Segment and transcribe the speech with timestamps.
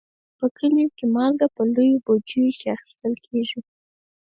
[0.37, 3.59] په کلیو کې مالګه په لویو بوجیو کې اخیستل کېږي.